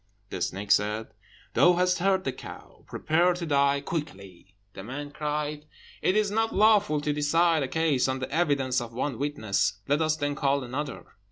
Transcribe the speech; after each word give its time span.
The 0.31 0.41
snake 0.41 0.71
said, 0.71 1.09
"Thou 1.53 1.73
hast 1.73 1.99
heard 1.99 2.23
the 2.23 2.31
cow; 2.31 2.83
prepare 2.87 3.35
to 3.35 3.45
die 3.45 3.81
quickly." 3.81 4.55
The 4.73 4.83
man 4.83 5.11
cried, 5.11 5.67
"It 6.01 6.15
is 6.17 6.31
not 6.31 6.55
lawful 6.55 7.01
to 7.01 7.13
decide 7.13 7.61
a 7.61 7.67
case 7.67 8.07
on 8.07 8.17
the 8.17 8.31
evidence 8.31 8.81
of 8.81 8.93
one 8.93 9.19
witness, 9.19 9.73
let 9.87 10.01
us 10.01 10.15
then 10.15 10.33
call 10.33 10.63
another." 10.63 11.05